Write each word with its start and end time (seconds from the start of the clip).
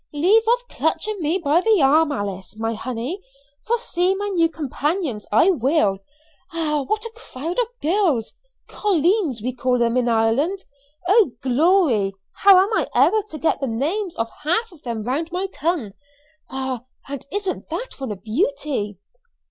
"Leave 0.13 0.41
off 0.47 0.67
clutching 0.67 1.21
me 1.21 1.37
by 1.37 1.61
the 1.61 1.79
arm, 1.79 2.11
Alice, 2.11 2.57
my 2.57 2.73
honey, 2.73 3.21
for 3.67 3.77
see 3.77 4.15
my 4.15 4.29
new 4.29 4.49
companions 4.49 5.27
I 5.31 5.51
will. 5.51 5.99
Ah, 6.51 6.81
what 6.87 7.05
a 7.05 7.11
crowd 7.15 7.59
of 7.59 7.67
girls! 7.83 8.33
colleens 8.67 9.43
we 9.43 9.53
call 9.53 9.77
them 9.77 9.95
in 9.97 10.09
Ireland. 10.09 10.63
Oh, 11.07 11.33
glory! 11.43 12.13
how 12.37 12.57
am 12.57 12.73
I 12.73 12.87
ever 12.95 13.21
to 13.29 13.37
get 13.37 13.59
the 13.59 13.67
names 13.67 14.15
of 14.15 14.27
half 14.41 14.71
of 14.71 14.81
them 14.81 15.03
round 15.03 15.31
my 15.31 15.45
tongue? 15.53 15.91
Ah, 16.49 16.85
and 17.07 17.23
isn't 17.31 17.69
that 17.69 17.99
one 17.99 18.11
a 18.11 18.15
beauty?" 18.15 18.97